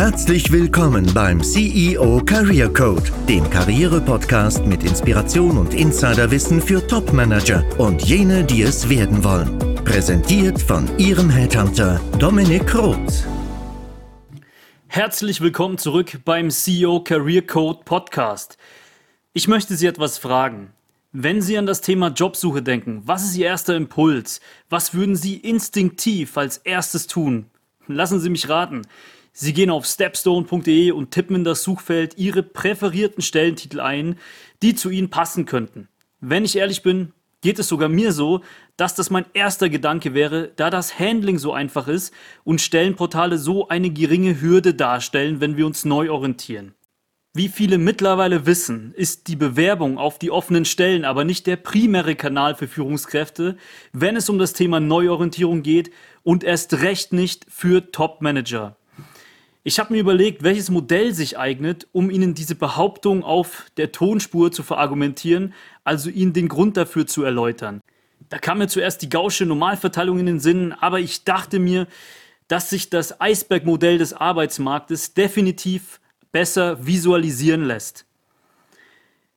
[0.00, 8.02] Herzlich willkommen beim CEO Career Code, dem Karriere-Podcast mit Inspiration und Insiderwissen für Top-Manager und
[8.02, 9.58] jene, die es werden wollen.
[9.84, 13.26] Präsentiert von Ihrem Headhunter Dominik Roth.
[14.86, 18.56] Herzlich willkommen zurück beim CEO Career Code Podcast.
[19.34, 20.72] Ich möchte Sie etwas fragen.
[21.12, 24.40] Wenn Sie an das Thema Jobsuche denken, was ist Ihr erster Impuls?
[24.70, 27.49] Was würden Sie instinktiv als erstes tun?
[27.90, 28.82] Lassen Sie mich raten.
[29.32, 34.16] Sie gehen auf stepstone.de und tippen in das Suchfeld Ihre präferierten Stellentitel ein,
[34.62, 35.88] die zu Ihnen passen könnten.
[36.20, 38.40] Wenn ich ehrlich bin, geht es sogar mir so,
[38.76, 42.12] dass das mein erster Gedanke wäre, da das Handling so einfach ist
[42.44, 46.74] und Stellenportale so eine geringe Hürde darstellen, wenn wir uns neu orientieren.
[47.32, 52.16] Wie viele mittlerweile wissen, ist die Bewerbung auf die offenen Stellen aber nicht der primäre
[52.16, 53.56] Kanal für Führungskräfte,
[53.92, 55.92] wenn es um das Thema Neuorientierung geht
[56.24, 58.74] und erst recht nicht für Top-Manager.
[59.62, 64.50] Ich habe mir überlegt, welches Modell sich eignet, um Ihnen diese Behauptung auf der Tonspur
[64.50, 67.80] zu verargumentieren, also Ihnen den Grund dafür zu erläutern.
[68.28, 71.86] Da kam mir zuerst die gausche Normalverteilung in den Sinn, aber ich dachte mir,
[72.48, 76.00] dass sich das Eisbergmodell des Arbeitsmarktes definitiv
[76.32, 78.06] besser visualisieren lässt.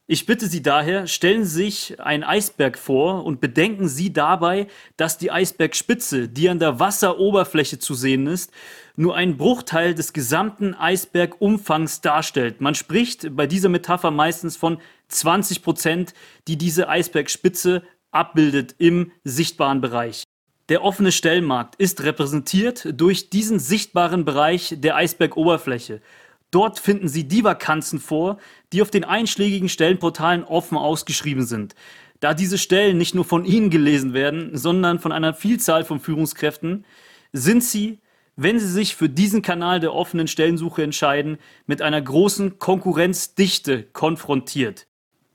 [0.05, 5.17] Ich bitte Sie daher, stellen Sie sich einen Eisberg vor und bedenken Sie dabei, dass
[5.17, 8.51] die Eisbergspitze, die an der Wasseroberfläche zu sehen ist,
[8.97, 12.59] nur einen Bruchteil des gesamten Eisbergumfangs darstellt.
[12.59, 14.77] Man spricht bei dieser Metapher meistens von
[15.07, 16.13] 20 Prozent,
[16.49, 20.23] die diese Eisbergspitze abbildet im sichtbaren Bereich.
[20.67, 26.01] Der offene Stellmarkt ist repräsentiert durch diesen sichtbaren Bereich der Eisbergoberfläche.
[26.53, 28.37] Dort finden Sie die Vakanzen vor,
[28.71, 31.73] die auf den einschlägigen Stellenportalen offen ausgeschrieben sind.
[32.19, 36.85] Da diese Stellen nicht nur von Ihnen gelesen werden, sondern von einer Vielzahl von Führungskräften,
[37.31, 38.01] sind Sie,
[38.35, 44.85] wenn Sie sich für diesen Kanal der offenen Stellensuche entscheiden, mit einer großen Konkurrenzdichte konfrontiert.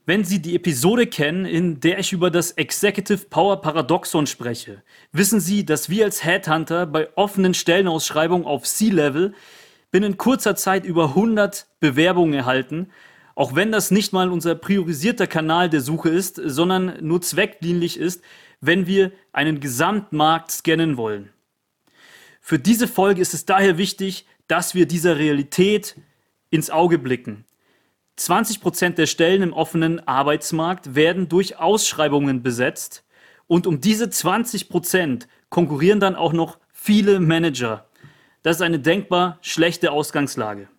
[0.05, 5.41] Wenn Sie die Episode kennen, in der ich über das Executive Power Paradoxon spreche, wissen
[5.41, 9.33] Sie, dass wir als Headhunter bei offenen Stellenausschreibungen auf C-Level
[9.91, 12.89] binnen kurzer Zeit über 100 Bewerbungen erhalten,
[13.35, 18.21] auch wenn das nicht mal unser priorisierter Kanal der Suche ist, sondern nur zweckdienlich ist,
[18.61, 21.29] wenn wir einen Gesamtmarkt scannen wollen.
[22.41, 25.95] Für diese Folge ist es daher wichtig, dass wir dieser Realität
[26.49, 27.45] ins Auge blicken.
[28.17, 33.05] 20% der Stellen im offenen Arbeitsmarkt werden durch Ausschreibungen besetzt
[33.47, 37.88] und um diese 20% konkurrieren dann auch noch viele Manager.
[38.41, 40.69] Das ist eine denkbar schlechte Ausgangslage.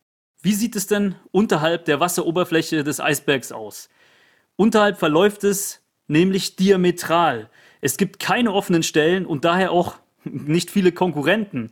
[0.43, 3.91] Wie sieht es denn unterhalb der Wasseroberfläche des Eisbergs aus?
[4.56, 7.50] Unterhalb verläuft es nämlich diametral.
[7.82, 11.71] Es gibt keine offenen Stellen und daher auch nicht viele Konkurrenten,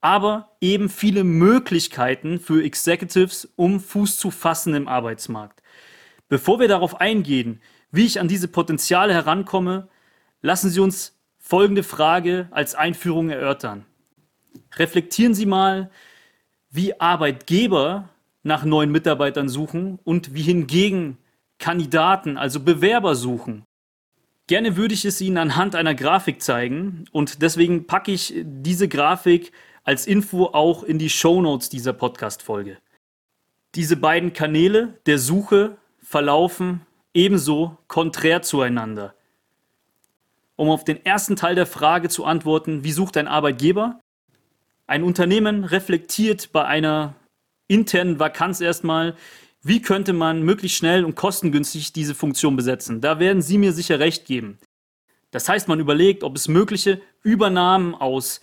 [0.00, 5.62] aber eben viele Möglichkeiten für Executives, um Fuß zu fassen im Arbeitsmarkt.
[6.28, 9.88] Bevor wir darauf eingehen, wie ich an diese Potenziale herankomme,
[10.42, 13.86] lassen Sie uns folgende Frage als Einführung erörtern.
[14.76, 15.90] Reflektieren Sie mal,
[16.70, 18.08] wie Arbeitgeber
[18.42, 21.18] nach neuen Mitarbeitern suchen und wie hingegen
[21.58, 23.64] Kandidaten, also Bewerber suchen.
[24.46, 29.52] Gerne würde ich es Ihnen anhand einer Grafik zeigen und deswegen packe ich diese Grafik
[29.84, 32.78] als Info auch in die Show Notes dieser Podcast-Folge.
[33.74, 36.82] Diese beiden Kanäle der Suche verlaufen
[37.14, 39.14] ebenso konträr zueinander.
[40.56, 44.00] Um auf den ersten Teil der Frage zu antworten, wie sucht ein Arbeitgeber,
[44.86, 47.14] ein Unternehmen reflektiert bei einer
[47.68, 49.16] internen Vakanz erstmal,
[49.62, 53.00] wie könnte man möglichst schnell und kostengünstig diese Funktion besetzen.
[53.00, 54.58] Da werden Sie mir sicher recht geben.
[55.30, 58.40] Das heißt, man überlegt, ob es mögliche Übernahmen aus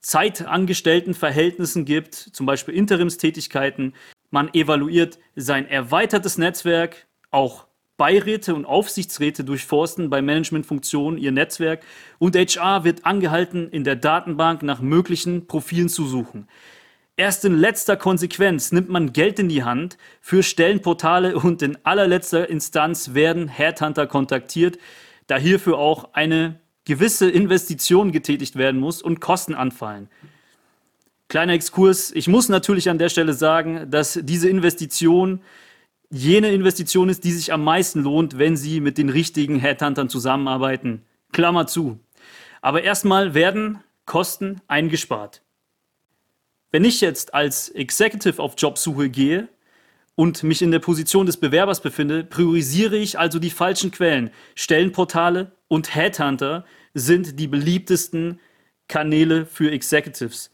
[0.00, 3.94] zeitangestellten Verhältnissen gibt, zum Beispiel Interimstätigkeiten.
[4.30, 7.66] Man evaluiert sein erweitertes Netzwerk, auch
[7.96, 11.82] Beiräte und Aufsichtsräte durchforsten bei Managementfunktionen ihr Netzwerk
[12.18, 16.46] und HR wird angehalten, in der Datenbank nach möglichen Profilen zu suchen.
[17.16, 22.50] Erst in letzter Konsequenz nimmt man Geld in die Hand für Stellenportale und in allerletzter
[22.50, 24.78] Instanz werden Headhunter kontaktiert,
[25.26, 30.08] da hierfür auch eine gewisse Investition getätigt werden muss und Kosten anfallen.
[31.28, 35.40] Kleiner Exkurs, ich muss natürlich an der Stelle sagen, dass diese Investition
[36.10, 41.02] jene Investition ist, die sich am meisten lohnt, wenn Sie mit den richtigen Headhuntern zusammenarbeiten.
[41.32, 42.00] Klammer zu.
[42.60, 45.42] Aber erstmal werden Kosten eingespart.
[46.70, 49.48] Wenn ich jetzt als Executive auf Jobsuche gehe
[50.14, 54.30] und mich in der Position des Bewerbers befinde, priorisiere ich also die falschen Quellen.
[54.54, 56.64] Stellenportale und Headhunter
[56.94, 58.40] sind die beliebtesten
[58.88, 60.50] Kanäle für Executives.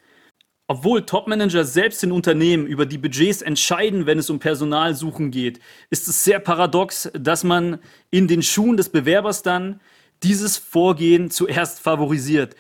[0.69, 5.61] Obwohl Topmanager selbst in Unternehmen über die Budgets entscheiden, wenn es um Personalsuchen geht,
[5.91, 7.79] ist es sehr paradox, dass man
[8.11, 9.81] in den Schuhen des Bewerbers dann
[10.23, 12.55] dieses Vorgehen zuerst favorisiert.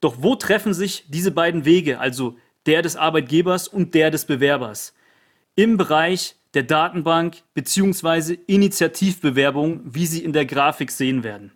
[0.00, 2.36] Doch wo treffen sich diese beiden Wege, also
[2.66, 4.94] der des Arbeitgebers und der des Bewerbers?
[5.56, 8.38] Im Bereich der Datenbank bzw.
[8.46, 11.52] Initiativbewerbung, wie Sie in der Grafik sehen werden.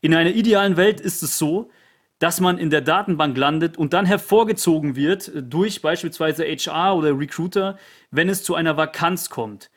[0.00, 1.70] In einer idealen Welt ist es so,
[2.18, 7.78] dass man in der Datenbank landet und dann hervorgezogen wird durch beispielsweise HR oder Recruiter,
[8.10, 9.70] wenn es zu einer Vakanz kommt.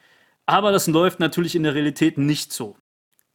[0.46, 2.78] Aber das läuft natürlich in der Realität nicht so.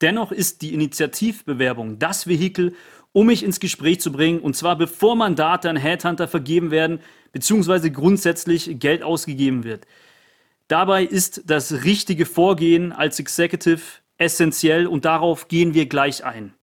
[0.00, 2.74] Dennoch ist die Initiativbewerbung das Vehikel,
[3.12, 7.92] um mich ins Gespräch zu bringen, und zwar bevor Mandate an Headhunter vergeben werden, beziehungsweise
[7.92, 9.86] grundsätzlich Geld ausgegeben wird.
[10.66, 13.82] Dabei ist das richtige Vorgehen als Executive
[14.18, 16.54] essentiell und darauf gehen wir gleich ein.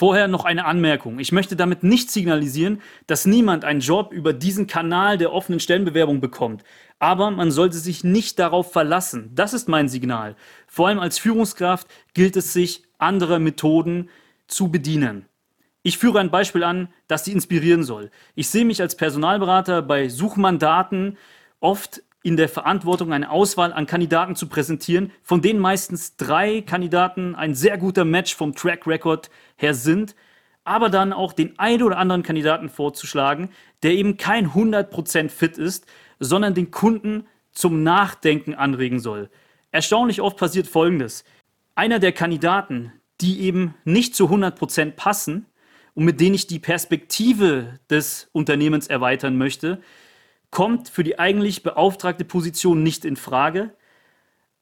[0.00, 1.18] Vorher noch eine Anmerkung.
[1.18, 6.22] Ich möchte damit nicht signalisieren, dass niemand einen Job über diesen Kanal der offenen Stellenbewerbung
[6.22, 6.64] bekommt.
[6.98, 9.30] Aber man sollte sich nicht darauf verlassen.
[9.34, 10.36] Das ist mein Signal.
[10.66, 14.08] Vor allem als Führungskraft gilt es sich, andere Methoden
[14.46, 15.26] zu bedienen.
[15.82, 18.10] Ich führe ein Beispiel an, das Sie inspirieren soll.
[18.34, 21.18] Ich sehe mich als Personalberater bei Suchmandaten
[21.60, 27.34] oft in der Verantwortung, eine Auswahl an Kandidaten zu präsentieren, von denen meistens drei Kandidaten
[27.34, 30.14] ein sehr guter Match vom Track Record her sind,
[30.64, 33.48] aber dann auch den einen oder anderen Kandidaten vorzuschlagen,
[33.82, 35.86] der eben kein 100% fit ist,
[36.18, 39.30] sondern den Kunden zum Nachdenken anregen soll.
[39.72, 41.24] Erstaunlich oft passiert Folgendes.
[41.74, 45.46] Einer der Kandidaten, die eben nicht zu 100% passen
[45.94, 49.80] und mit denen ich die Perspektive des Unternehmens erweitern möchte,
[50.50, 53.74] kommt für die eigentlich beauftragte Position nicht in Frage,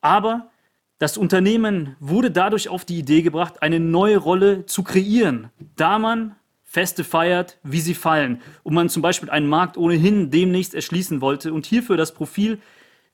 [0.00, 0.50] aber
[0.98, 6.34] das Unternehmen wurde dadurch auf die Idee gebracht, eine neue Rolle zu kreieren, da man
[6.64, 11.52] Feste feiert, wie sie fallen und man zum Beispiel einen Markt ohnehin demnächst erschließen wollte
[11.52, 12.60] und hierfür das Profil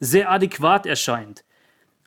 [0.00, 1.44] sehr adäquat erscheint.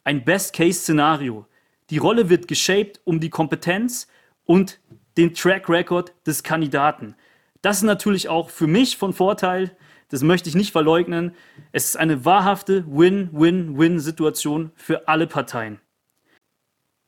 [0.04, 1.46] Ein Best-Case-Szenario.
[1.90, 4.08] Die Rolle wird geshaped um die Kompetenz
[4.46, 4.80] und
[5.16, 7.16] den Track Record des Kandidaten.
[7.62, 9.76] Das ist natürlich auch für mich von Vorteil,
[10.10, 11.34] das möchte ich nicht verleugnen.
[11.72, 15.80] Es ist eine wahrhafte Win-Win-Win-Situation für alle Parteien.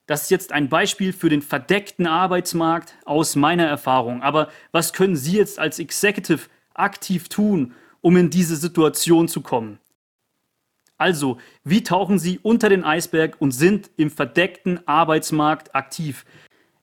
[0.06, 4.22] Das ist jetzt ein Beispiel für den verdeckten Arbeitsmarkt aus meiner Erfahrung.
[4.22, 9.78] Aber was können Sie jetzt als Executive aktiv tun, um in diese Situation zu kommen?
[10.98, 16.26] Also, wie tauchen Sie unter den Eisberg und sind im verdeckten Arbeitsmarkt aktiv?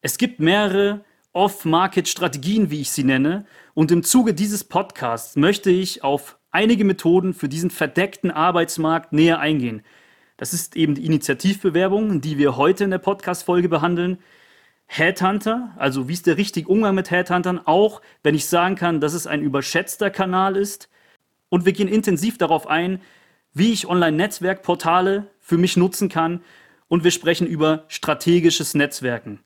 [0.01, 1.03] Es gibt mehrere
[1.37, 3.45] Off-Market-Strategien, wie ich sie nenne.
[3.75, 9.39] Und im Zuge dieses Podcasts möchte ich auf einige Methoden für diesen verdeckten Arbeitsmarkt näher
[9.39, 9.83] eingehen.
[10.37, 14.17] Das ist eben die Initiativbewerbung, die wir heute in der Podcast-Folge behandeln.
[14.87, 19.13] Headhunter, also wie ist der richtige Umgang mit Headhuntern, auch wenn ich sagen kann, dass
[19.13, 20.89] es ein überschätzter Kanal ist.
[21.49, 22.99] Und wir gehen intensiv darauf ein,
[23.53, 26.41] wie ich Online-Netzwerkportale für mich nutzen kann.
[26.87, 29.43] Und wir sprechen über strategisches Netzwerken.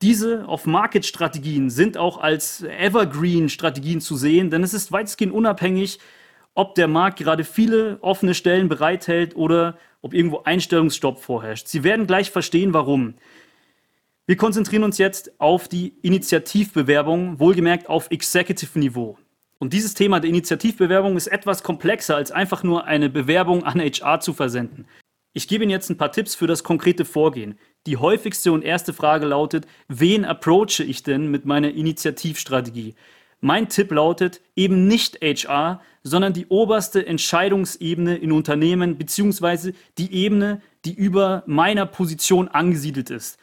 [0.00, 5.98] Diese Off-Market-Strategien sind auch als Evergreen-Strategien zu sehen, denn es ist weitestgehend unabhängig,
[6.54, 11.66] ob der Markt gerade viele offene Stellen bereithält oder ob irgendwo Einstellungsstopp vorherrscht.
[11.66, 13.14] Sie werden gleich verstehen, warum.
[14.26, 19.18] Wir konzentrieren uns jetzt auf die Initiativbewerbung, wohlgemerkt auf Executive-Niveau.
[19.58, 24.20] Und dieses Thema der Initiativbewerbung ist etwas komplexer als einfach nur eine Bewerbung an HR
[24.20, 24.86] zu versenden.
[25.32, 27.58] Ich gebe Ihnen jetzt ein paar Tipps für das konkrete Vorgehen.
[27.88, 32.94] Die häufigste und erste Frage lautet, wen approache ich denn mit meiner Initiativstrategie?
[33.40, 40.60] Mein Tipp lautet eben nicht HR, sondern die oberste Entscheidungsebene in Unternehmen beziehungsweise die Ebene,
[40.84, 43.38] die über meiner Position angesiedelt ist.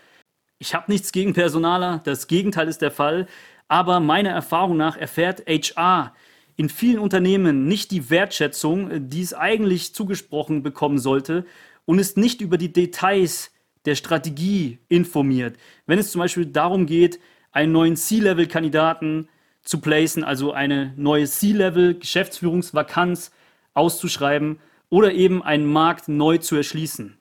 [0.60, 3.26] Ich habe nichts gegen Personaler, das Gegenteil ist der Fall,
[3.68, 6.14] aber meiner Erfahrung nach erfährt HR
[6.56, 11.48] in vielen Unternehmen nicht die Wertschätzung, die es eigentlich zugesprochen bekommen sollte
[11.86, 13.52] und ist nicht über die Details
[13.86, 15.58] der Strategie informiert.
[15.86, 17.20] Wenn es zum Beispiel darum geht,
[17.52, 19.30] einen neuen C-Level-Kandidaten
[19.64, 23.32] zu placen, also eine neue C-Level-Geschäftsführungsvakanz
[23.74, 27.18] auszuschreiben oder eben einen Markt neu zu erschließen.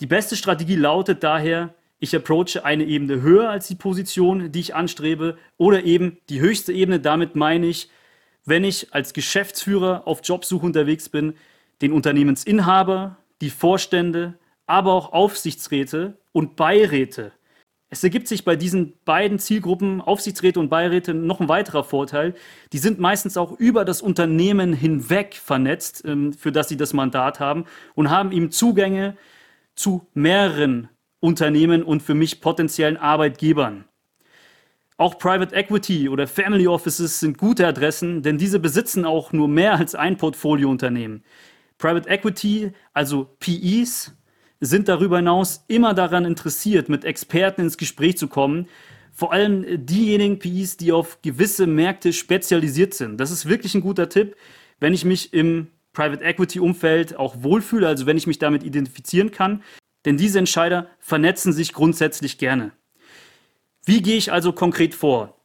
[0.00, 4.74] Die beste Strategie lautet daher, ich approache eine Ebene höher als die Position, die ich
[4.74, 7.00] anstrebe, oder eben die höchste Ebene.
[7.00, 7.90] Damit meine ich,
[8.44, 11.34] wenn ich als Geschäftsführer auf Jobsuche unterwegs bin,
[11.82, 14.34] den Unternehmensinhaber, die Vorstände,
[14.68, 17.32] aber auch Aufsichtsräte und Beiräte.
[17.90, 22.34] Es ergibt sich bei diesen beiden Zielgruppen, Aufsichtsräte und Beiräte, noch ein weiterer Vorteil.
[22.72, 27.40] Die sind meistens auch über das Unternehmen hinweg vernetzt, ähm, für das sie das Mandat
[27.40, 29.16] haben und haben eben Zugänge
[29.74, 33.86] zu mehreren Unternehmen und für mich potenziellen Arbeitgebern.
[34.98, 39.76] Auch Private Equity oder Family Offices sind gute Adressen, denn diese besitzen auch nur mehr
[39.76, 41.24] als ein Portfoliounternehmen.
[41.78, 44.12] Private Equity, also PEs,
[44.60, 48.68] sind darüber hinaus immer daran interessiert, mit Experten ins Gespräch zu kommen.
[49.12, 53.18] Vor allem diejenigen PEs, die auf gewisse Märkte spezialisiert sind.
[53.18, 54.36] Das ist wirklich ein guter Tipp,
[54.80, 59.30] wenn ich mich im Private Equity Umfeld auch wohlfühle, also wenn ich mich damit identifizieren
[59.30, 59.62] kann.
[60.04, 62.72] Denn diese Entscheider vernetzen sich grundsätzlich gerne.
[63.84, 65.40] Wie gehe ich also konkret vor?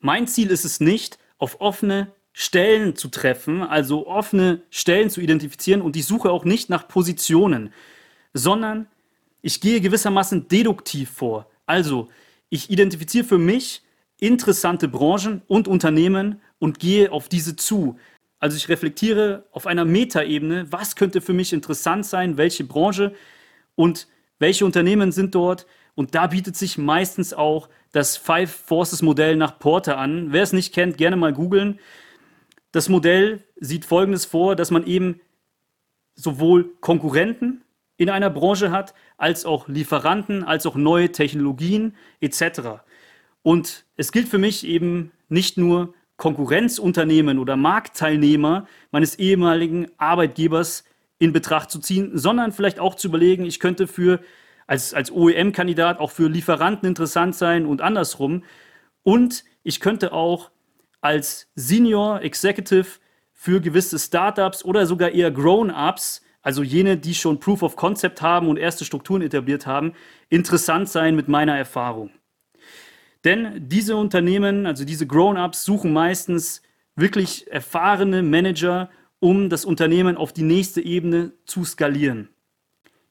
[0.00, 5.80] Mein Ziel ist es nicht, auf offene Stellen zu treffen, also offene Stellen zu identifizieren
[5.80, 7.72] und ich suche auch nicht nach Positionen,
[8.32, 8.88] sondern
[9.40, 11.48] ich gehe gewissermaßen deduktiv vor.
[11.64, 12.08] Also
[12.50, 13.82] ich identifiziere für mich
[14.18, 17.98] interessante Branchen und Unternehmen und gehe auf diese zu.
[18.40, 23.14] Also ich reflektiere auf einer Metaebene, was könnte für mich interessant sein, welche Branche
[23.76, 24.08] und
[24.40, 29.60] welche Unternehmen sind dort und da bietet sich meistens auch das Five Forces Modell nach
[29.60, 30.32] Porter an.
[30.32, 31.78] Wer es nicht kennt, gerne mal googeln.
[32.74, 35.20] Das Modell sieht Folgendes vor, dass man eben
[36.16, 37.62] sowohl Konkurrenten
[37.96, 42.82] in einer Branche hat, als auch Lieferanten, als auch neue Technologien etc.
[43.42, 50.82] Und es gilt für mich eben nicht nur Konkurrenzunternehmen oder Marktteilnehmer meines ehemaligen Arbeitgebers
[51.20, 54.18] in Betracht zu ziehen, sondern vielleicht auch zu überlegen, ich könnte für
[54.66, 58.42] als, als OEM-Kandidat auch für Lieferanten interessant sein und andersrum.
[59.04, 60.50] Und ich könnte auch
[61.04, 62.86] als Senior Executive
[63.34, 68.48] für gewisse Startups oder sogar eher Grown-ups, also jene, die schon Proof of Concept haben
[68.48, 69.92] und erste Strukturen etabliert haben,
[70.30, 72.10] interessant sein mit meiner Erfahrung.
[73.22, 76.62] Denn diese Unternehmen, also diese Grown-ups, suchen meistens
[76.96, 78.88] wirklich erfahrene Manager,
[79.20, 82.30] um das Unternehmen auf die nächste Ebene zu skalieren.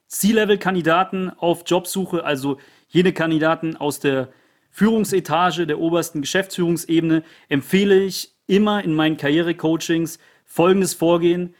[0.08, 2.58] C-Level-Kandidaten auf Jobsuche, also
[2.88, 4.30] jene Kandidaten aus der
[4.74, 11.54] Führungsetage der obersten Geschäftsführungsebene, empfehle ich immer in meinen Karrierecoachings folgendes Vorgehen.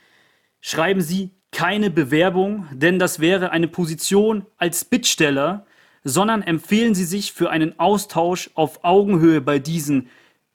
[0.60, 5.64] Schreiben Sie keine Bewerbung, denn das wäre eine Position als Bittsteller,
[6.02, 10.08] sondern empfehlen Sie sich für einen Austausch auf Augenhöhe bei diesen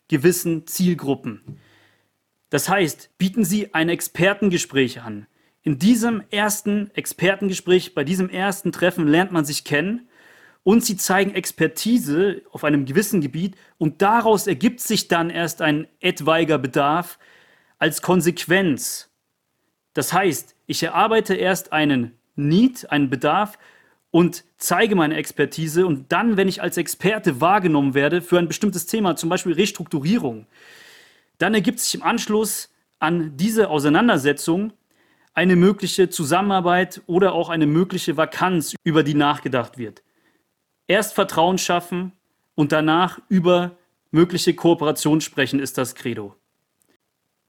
[0.10, 1.62] gewissen Zielgruppen.
[2.50, 5.28] Das heißt, bieten Sie ein Expertengespräch an.
[5.64, 10.09] In diesem ersten Expertengespräch, bei diesem ersten Treffen lernt man sich kennen
[10.64, 15.88] und sie zeigen Expertise auf einem gewissen Gebiet und daraus ergibt sich dann erst ein
[16.00, 17.18] etwaiger Bedarf
[17.78, 19.10] als Konsequenz.
[19.94, 23.58] Das heißt, ich erarbeite erst einen Need, einen Bedarf
[24.12, 28.86] und zeige meine Expertise und dann, wenn ich als Experte wahrgenommen werde für ein bestimmtes
[28.86, 30.46] Thema, zum Beispiel Restrukturierung,
[31.38, 34.74] dann ergibt sich im Anschluss an diese Auseinandersetzung
[35.34, 40.04] eine mögliche Zusammenarbeit oder auch eine mögliche Vakanz, über die nachgedacht wird.
[40.90, 42.14] Erst Vertrauen schaffen
[42.56, 43.78] und danach über
[44.10, 46.36] mögliche Kooperation sprechen, ist das Credo.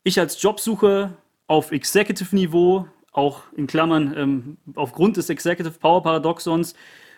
[0.05, 1.17] Ich als Jobsucher
[1.47, 6.75] auf Executive-Niveau, auch in Klammern ähm, aufgrund des Executive Power Paradoxons,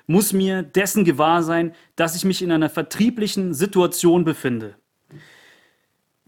[0.06, 4.76] muss mir dessen gewahr sein, dass ich mich in einer vertrieblichen Situation befinde.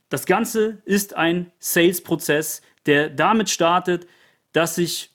[0.09, 4.09] Das Ganze ist ein Sales-Prozess, der damit startet,
[4.51, 5.13] dass ich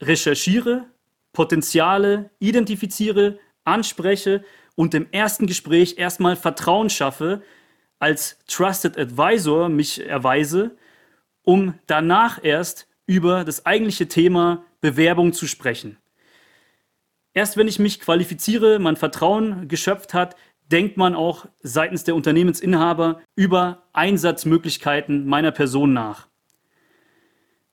[0.00, 0.86] recherchiere,
[1.32, 7.42] Potenziale identifiziere, anspreche und im ersten Gespräch erstmal Vertrauen schaffe,
[7.98, 10.76] als Trusted Advisor mich erweise,
[11.44, 15.98] um danach erst über das eigentliche Thema Bewerbung zu sprechen.
[17.34, 20.36] Erst wenn ich mich qualifiziere, mein Vertrauen geschöpft hat,
[20.70, 26.28] denkt man auch seitens der Unternehmensinhaber über Einsatzmöglichkeiten meiner Person nach.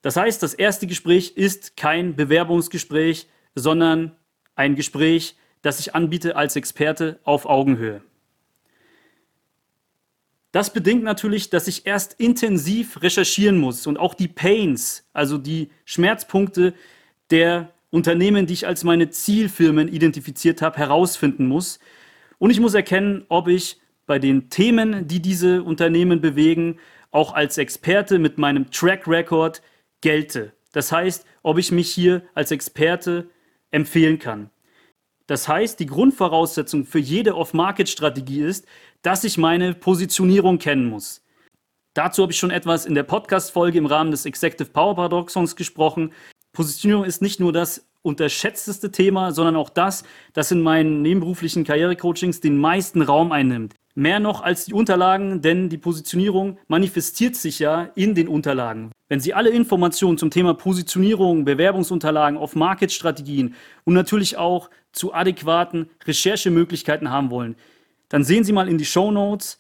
[0.02, 4.16] Das heißt, das erste Gespräch ist kein Bewerbungsgespräch, sondern
[4.56, 8.02] ein Gespräch, das ich anbiete als Experte auf Augenhöhe.
[10.52, 15.70] Das bedingt natürlich, dass ich erst intensiv recherchieren muss und auch die Pains, also die
[15.86, 16.74] Schmerzpunkte
[17.30, 21.80] der Unternehmen, die ich als meine Zielfirmen identifiziert habe, herausfinden muss.
[22.40, 26.80] Und ich muss erkennen, ob ich bei den Themen, die diese Unternehmen bewegen,
[27.12, 29.62] auch als Experte mit meinem Track Record
[30.02, 30.54] gelte.
[30.72, 33.30] Das heißt, ob ich mich hier als Experte
[33.72, 34.50] empfehlen kann.
[35.30, 38.66] Das heißt, die Grundvoraussetzung für jede Off-Market-Strategie ist,
[39.04, 41.22] dass ich meine Positionierung kennen muss.
[41.94, 46.14] Dazu habe ich schon etwas in der Podcast-Folge im Rahmen des Executive Power Paradoxons gesprochen.
[46.52, 52.42] Positionierung ist nicht nur das unterschätzteste Thema, sondern auch das, das in meinen nebenberuflichen Karrierecoachings
[52.42, 53.76] den meisten Raum einnimmt.
[53.94, 58.92] Mehr noch als die Unterlagen, denn die Positionierung manifestiert sich ja in den Unterlagen.
[59.10, 67.10] Wenn Sie alle Informationen zum Thema Positionierung, Bewerbungsunterlagen, Off-Market-Strategien und natürlich auch zu adäquaten Recherchemöglichkeiten
[67.10, 67.56] haben wollen,
[68.10, 69.60] dann sehen Sie mal in die Show Notes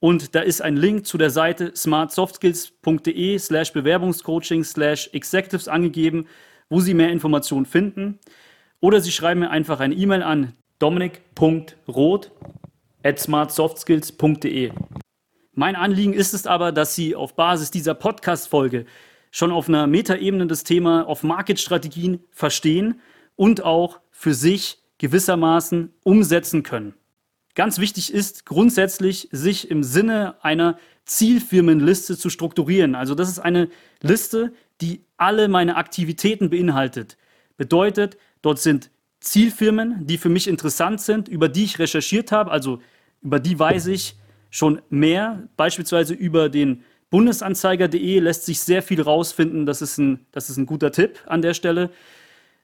[0.00, 6.26] und da ist ein Link zu der Seite smartsoftskills.de slash Bewerbungscoaching slash Executives angegeben,
[6.68, 8.18] wo Sie mehr Informationen finden.
[8.80, 12.30] Oder Sie schreiben mir einfach eine E-Mail an dominik.roth
[13.02, 14.70] at smartsoftskills.de.
[15.54, 18.86] Mein Anliegen ist es aber, dass Sie auf Basis dieser Podcast-Folge
[19.32, 23.00] schon auf einer Metaebene das Thema auf Market-Strategien verstehen
[23.34, 26.94] und auch für sich gewissermaßen umsetzen können.
[27.54, 32.96] Ganz wichtig ist grundsätzlich, sich im Sinne einer Zielfirmenliste zu strukturieren.
[32.96, 33.68] Also das ist eine
[34.02, 37.16] Liste, die alle meine Aktivitäten beinhaltet.
[37.56, 42.80] Bedeutet, dort sind Zielfirmen, die für mich interessant sind, über die ich recherchiert habe, also
[43.22, 44.16] über die weiß ich
[44.50, 45.48] schon mehr.
[45.56, 49.64] Beispielsweise über den Bundesanzeiger.de lässt sich sehr viel rausfinden.
[49.64, 51.90] Das ist, ein, das ist ein guter Tipp an der Stelle.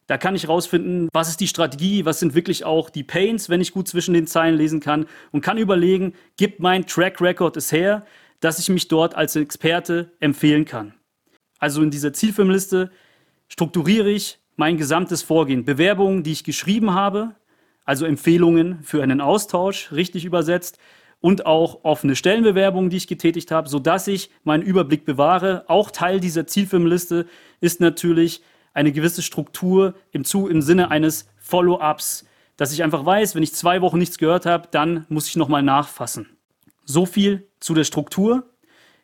[0.07, 3.63] Da kann ich rausfinden, was ist die Strategie, was sind wirklich auch die Pains, wenn
[3.63, 7.73] ich gut zwischen den Zeilen lesen kann und kann überlegen, gibt mein Track Record es
[7.73, 8.05] her,
[8.41, 10.95] dass ich mich dort als Experte empfehlen kann.
[11.59, 12.91] Also in dieser Zielfilmliste
[13.49, 15.65] strukturiere ich mein gesamtes Vorgehen.
[15.65, 17.35] Bewerbungen, die ich geschrieben habe,
[17.87, 20.79] also Empfehlungen für einen Austausch, richtig übersetzt,
[21.21, 25.65] und auch offene Stellenbewerbungen, die ich getätigt habe, sodass ich meinen Überblick bewahre.
[25.69, 27.27] Auch Teil dieser Zielfilmliste
[27.63, 28.43] ist natürlich
[28.75, 32.27] eine gewisse Struktur im, Zu im Sinne eines Follow-ups,
[32.57, 35.63] dass ich einfach weiß, wenn ich zwei Wochen nichts gehört habe, dann muss ich nochmal
[35.63, 36.37] nachfassen.
[36.85, 38.51] So viel zu der Struktur.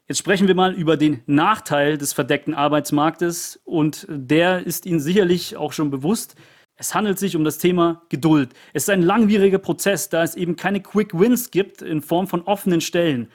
[0.06, 5.56] Jetzt sprechen wir mal über den Nachteil des verdeckten Arbeitsmarktes und der ist Ihnen sicherlich
[5.56, 6.34] auch schon bewusst.
[6.76, 8.54] Es handelt sich um das Thema Geduld.
[8.72, 12.42] Es ist ein langwieriger Prozess, da es eben keine Quick Wins gibt in Form von
[12.42, 13.30] offenen Stellen.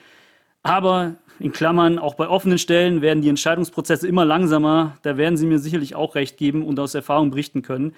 [0.65, 4.97] Aber in Klammern, auch bei offenen Stellen werden die Entscheidungsprozesse immer langsamer.
[5.03, 7.93] Da werden Sie mir sicherlich auch recht geben und aus Erfahrung berichten können.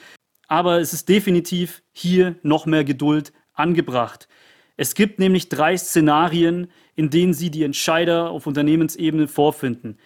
[0.49, 4.27] Aber es ist definitiv hier noch mehr Geduld angebracht.
[4.75, 9.97] Es gibt nämlich drei Szenarien, in denen Sie die Entscheider auf Unternehmensebene vorfinden.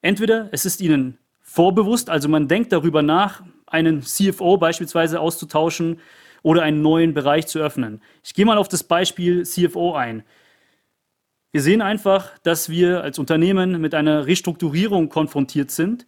[0.00, 6.00] Entweder es ist Ihnen vorbewusst, also man denkt darüber nach, einen CFO beispielsweise auszutauschen
[6.42, 8.02] oder einen neuen Bereich zu öffnen.
[8.24, 10.24] Ich gehe mal auf das Beispiel CFO ein.
[11.52, 16.06] Wir sehen einfach, dass wir als Unternehmen mit einer Restrukturierung konfrontiert sind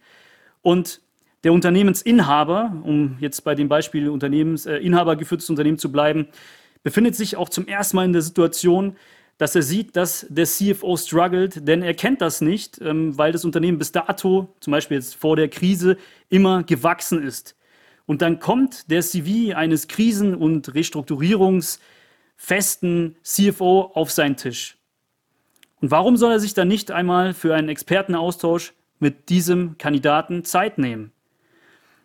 [0.63, 1.01] und
[1.43, 6.29] der Unternehmensinhaber, um jetzt bei dem Beispiel Unternehmens, äh, inhabergeführtes Unternehmen zu bleiben,
[6.81, 8.95] befindet sich auch zum ersten Mal in der Situation,
[9.37, 13.45] dass er sieht, dass der CFO struggelt, denn er kennt das nicht, ähm, weil das
[13.45, 15.97] Unternehmen bis dato, zum Beispiel jetzt vor der Krise,
[16.29, 17.55] immer gewachsen ist.
[18.07, 24.79] Und dann kommt der CV eines Krisen- und Restrukturierungsfesten CFO auf seinen Tisch.
[25.85, 30.79] Und warum soll er sich dann nicht einmal für einen Expertenaustausch mit diesem Kandidaten Zeit
[30.79, 31.11] nehmen?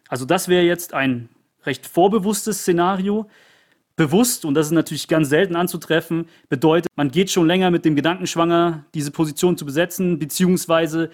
[0.06, 1.30] Also das wäre jetzt ein
[1.64, 3.30] recht vorbewusstes Szenario.
[3.96, 7.96] Bewusst, und das ist natürlich ganz selten anzutreffen, bedeutet, man geht schon länger mit dem
[7.96, 11.08] Gedanken schwanger, diese Position zu besetzen, beziehungsweise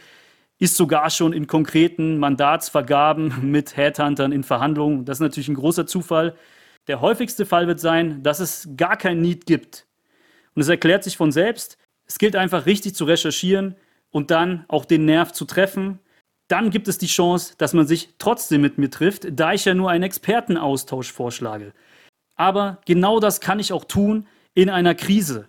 [0.59, 5.05] ist sogar schon in konkreten Mandatsvergaben mit Headhuntern in Verhandlungen.
[5.05, 6.35] Das ist natürlich ein großer Zufall.
[6.89, 9.87] Der häufigste Fall wird sein, dass es gar kein Need gibt.
[10.57, 13.75] Und es erklärt sich von selbst, es gilt einfach richtig zu recherchieren
[14.11, 15.99] und dann auch den Nerv zu treffen.
[16.49, 19.75] Dann gibt es die Chance, dass man sich trotzdem mit mir trifft, da ich ja
[19.75, 21.73] nur einen Expertenaustausch vorschlage.
[22.37, 25.49] Aber genau das kann ich auch tun in einer Krise.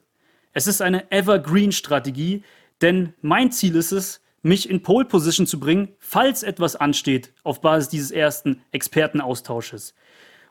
[0.54, 2.44] Es ist eine Evergreen-Strategie,
[2.82, 7.62] denn mein Ziel ist es, mich in Pole Position zu bringen, falls etwas ansteht auf
[7.62, 9.94] Basis dieses ersten Expertenaustausches.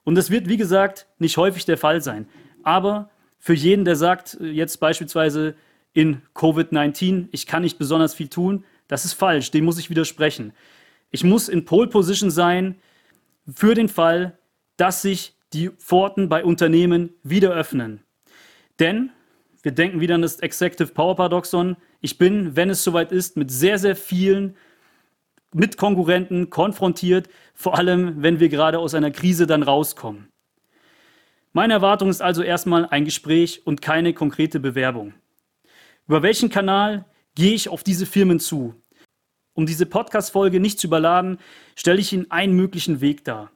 [0.04, 2.28] Und das wird, wie gesagt, nicht häufig der Fall sein.
[2.62, 5.54] Aber für jeden, der sagt, jetzt beispielsweise,
[5.96, 10.52] in Covid-19, ich kann nicht besonders viel tun, das ist falsch, dem muss ich widersprechen.
[11.10, 12.76] Ich muss in Pole Position sein
[13.50, 14.38] für den Fall,
[14.76, 18.02] dass sich die Pforten bei Unternehmen wieder öffnen.
[18.78, 19.10] Denn
[19.62, 21.76] wir denken wieder an das Executive Power Paradoxon.
[22.02, 24.54] Ich bin, wenn es soweit ist, mit sehr, sehr vielen
[25.54, 30.28] Mitkonkurrenten konfrontiert, vor allem wenn wir gerade aus einer Krise dann rauskommen.
[31.54, 35.14] Meine Erwartung ist also erstmal ein Gespräch und keine konkrete Bewerbung.
[36.08, 38.74] Über welchen Kanal gehe ich auf diese Firmen zu?
[39.54, 41.38] Um diese Podcast-Folge nicht zu überladen,
[41.74, 43.50] stelle ich Ihnen einen möglichen Weg dar.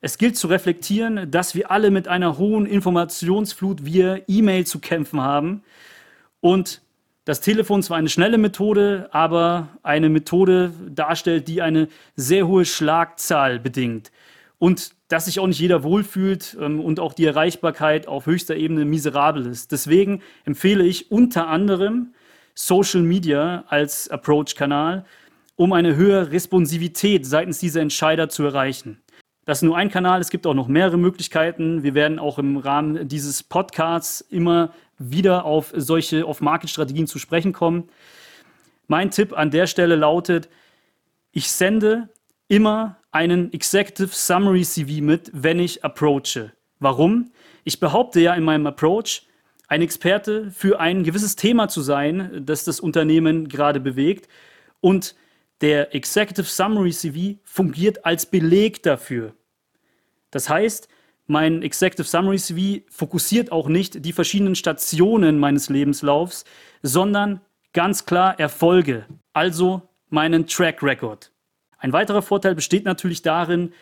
[0.00, 5.20] Es gilt zu reflektieren, dass wir alle mit einer hohen Informationsflut via E-Mail zu kämpfen
[5.20, 5.62] haben
[6.40, 6.80] und
[7.24, 13.58] das Telefon zwar eine schnelle Methode, aber eine Methode darstellt, die eine sehr hohe Schlagzahl
[13.58, 14.12] bedingt
[14.58, 18.84] und dass sich auch nicht jeder wohlfühlt ähm, und auch die Erreichbarkeit auf höchster Ebene
[18.84, 19.72] miserabel ist.
[19.72, 22.14] Deswegen empfehle ich unter anderem
[22.54, 25.04] Social Media als Approach-Kanal,
[25.56, 29.00] um eine höhere Responsivität seitens dieser Entscheider zu erreichen.
[29.44, 31.82] Das ist nur ein Kanal, es gibt auch noch mehrere Möglichkeiten.
[31.82, 37.88] Wir werden auch im Rahmen dieses Podcasts immer wieder auf solche Off-Market-Strategien zu sprechen kommen.
[38.86, 40.48] Mein Tipp an der Stelle lautet,
[41.32, 42.08] ich sende
[42.48, 46.52] immer einen Executive Summary CV mit, wenn ich approache.
[46.80, 47.30] Warum?
[47.62, 49.22] Ich behaupte ja in meinem Approach,
[49.68, 54.28] ein Experte für ein gewisses Thema zu sein, das das Unternehmen gerade bewegt.
[54.80, 55.14] Und
[55.60, 59.34] der Executive Summary CV fungiert als Beleg dafür.
[60.32, 60.88] Das heißt,
[61.26, 66.44] mein Executive Summary CV fokussiert auch nicht die verschiedenen Stationen meines Lebenslaufs,
[66.82, 67.40] sondern
[67.72, 71.30] ganz klar Erfolge, also meinen Track Record.
[71.84, 73.74] Ein weiterer Vorteil besteht natürlich darin,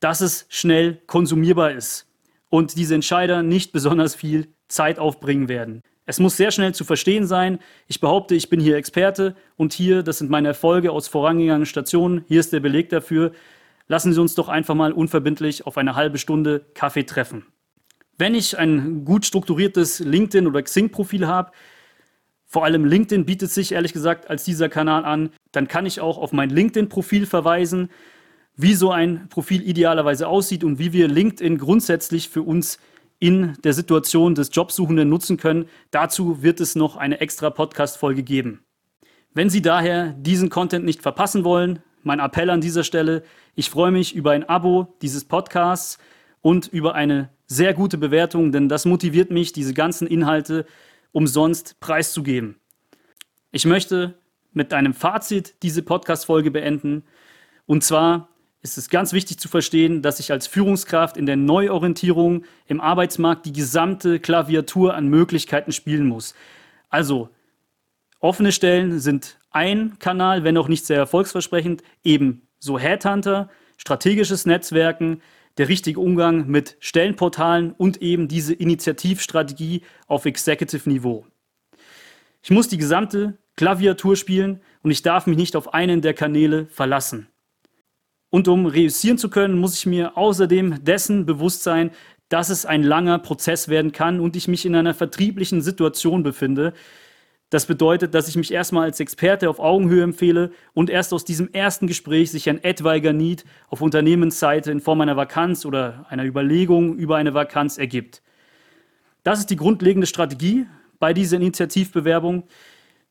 [0.00, 2.06] dass es schnell konsumierbar ist
[2.48, 5.82] und diese Entscheider nicht besonders viel Zeit aufbringen werden.
[6.06, 7.58] Es muss sehr schnell zu verstehen sein.
[7.88, 12.24] Ich behaupte, ich bin hier Experte und hier, das sind meine Erfolge aus vorangegangenen Stationen.
[12.26, 13.32] Hier ist der Beleg dafür.
[13.86, 17.44] Lassen Sie uns doch einfach mal unverbindlich auf eine halbe Stunde Kaffee treffen.
[18.16, 21.52] Wenn ich ein gut strukturiertes LinkedIn- oder Xing-Profil habe,
[22.46, 26.16] vor allem LinkedIn bietet sich ehrlich gesagt als dieser Kanal an, dann kann ich auch
[26.16, 27.90] auf mein LinkedIn-Profil verweisen,
[28.56, 32.78] wie so ein Profil idealerweise aussieht und wie wir LinkedIn grundsätzlich für uns
[33.18, 35.66] in der Situation des Jobsuchenden nutzen können.
[35.90, 38.60] Dazu wird es noch eine extra Podcast-Folge geben.
[39.34, 43.22] Wenn Sie daher diesen Content nicht verpassen wollen, mein Appell an dieser Stelle,
[43.54, 45.98] ich freue mich über ein Abo dieses Podcasts
[46.40, 50.66] und über eine sehr gute Bewertung, denn das motiviert mich, diese ganzen Inhalte
[51.12, 52.56] umsonst preiszugeben.
[53.52, 54.14] Ich möchte
[54.52, 57.04] mit einem Fazit diese Podcast-Folge beenden.
[57.66, 58.28] Und zwar
[58.62, 63.46] ist es ganz wichtig zu verstehen, dass ich als Führungskraft in der Neuorientierung im Arbeitsmarkt
[63.46, 66.34] die gesamte Klaviatur an Möglichkeiten spielen muss.
[66.88, 67.28] Also,
[68.18, 75.22] offene Stellen sind ein Kanal, wenn auch nicht sehr erfolgsversprechend, eben so Headhunter, strategisches Netzwerken,
[75.58, 81.24] der richtige Umgang mit Stellenportalen und eben diese Initiativstrategie auf Executive-Niveau.
[82.42, 86.66] Ich muss die gesamte Klaviatur spielen und ich darf mich nicht auf einen der Kanäle
[86.66, 87.28] verlassen.
[88.30, 91.90] Und um reüssieren zu können, muss ich mir außerdem dessen bewusst sein,
[92.28, 96.74] dass es ein langer Prozess werden kann und ich mich in einer vertrieblichen Situation befinde,
[97.50, 101.52] das bedeutet, dass ich mich erstmal als Experte auf Augenhöhe empfehle und erst aus diesem
[101.52, 106.96] ersten Gespräch sich ein etwaiger Need auf Unternehmensseite in Form einer Vakanz oder einer Überlegung
[106.96, 108.22] über eine Vakanz ergibt.
[109.22, 110.66] Das ist die grundlegende Strategie
[110.98, 112.44] bei dieser Initiativbewerbung.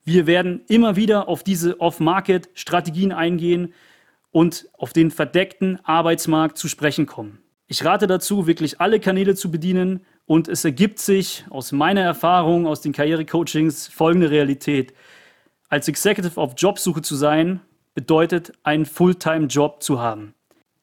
[0.03, 3.73] Wir werden immer wieder auf diese Off-Market-Strategien eingehen
[4.31, 7.39] und auf den verdeckten Arbeitsmarkt zu sprechen kommen.
[7.67, 12.65] Ich rate dazu, wirklich alle Kanäle zu bedienen und es ergibt sich aus meiner Erfahrung
[12.67, 14.93] aus den Karrierecoachings folgende Realität.
[15.69, 17.61] Als Executive auf Jobsuche zu sein,
[17.93, 20.33] bedeutet, einen Fulltime-Job zu haben.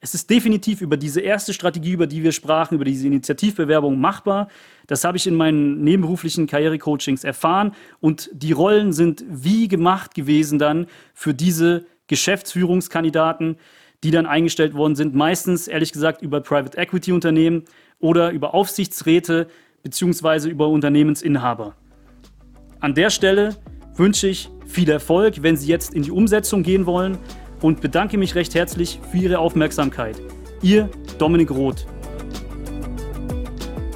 [0.00, 4.48] Es ist definitiv über diese erste Strategie, über die wir sprachen, über diese Initiativbewerbung machbar.
[4.88, 10.58] Das habe ich in meinen nebenberuflichen Karrierecoachings erfahren und die Rollen sind wie gemacht gewesen
[10.58, 13.58] dann für diese Geschäftsführungskandidaten,
[14.02, 17.64] die dann eingestellt worden sind, meistens ehrlich gesagt über Private Equity Unternehmen
[18.02, 19.48] oder über Aufsichtsräte
[19.82, 20.50] bzw.
[20.50, 21.74] über Unternehmensinhaber.
[22.80, 23.56] An der Stelle
[23.94, 27.16] wünsche ich viel Erfolg, wenn Sie jetzt in die Umsetzung gehen wollen
[27.62, 30.20] und bedanke mich recht herzlich für Ihre Aufmerksamkeit.
[30.62, 31.86] Ihr Dominik Roth.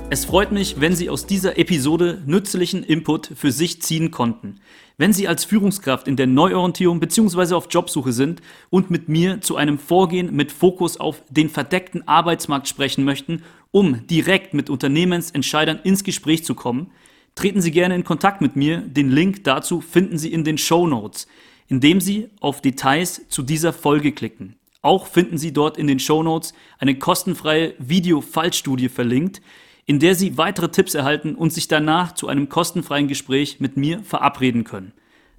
[0.09, 4.61] Es freut mich, wenn Sie aus dieser Episode nützlichen Input für sich ziehen konnten.
[4.99, 7.55] Wenn Sie als Führungskraft in der Neuorientierung bzw.
[7.55, 12.67] auf Jobsuche sind und mit mir zu einem Vorgehen mit Fokus auf den verdeckten Arbeitsmarkt
[12.67, 16.93] sprechen möchten, um direkt mit Unternehmensentscheidern ins Gespräch zu kommen,
[17.35, 18.79] treten Sie gerne in Kontakt mit mir.
[18.79, 21.27] Den Link dazu finden Sie in den Show Notes,
[21.69, 24.57] indem Sie auf Details zu dieser Folge klicken.
[24.81, 29.43] Auch finden Sie dort in den Show Notes eine kostenfreie Video-Fallstudie verlinkt,
[29.87, 34.03] in der Sie weitere Tipps erhalten und sich danach zu einem kostenfreien Gespräch mit mir
[34.03, 34.93] verabreden können.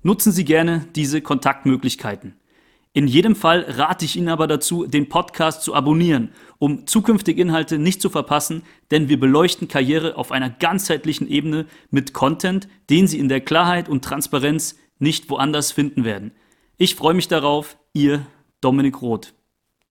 [0.04, 2.36] Nutzen Sie gerne diese Kontaktmöglichkeiten.
[2.94, 7.78] In jedem Fall rate ich Ihnen aber dazu, den Podcast zu abonnieren, um zukünftige Inhalte
[7.78, 13.20] nicht zu verpassen, denn wir beleuchten Karriere auf einer ganzheitlichen Ebene mit Content, den Sie
[13.20, 16.32] in der Klarheit und Transparenz nicht woanders finden werden.
[16.78, 18.26] Ich freue mich darauf, Ihr
[18.62, 19.37] Dominik Roth.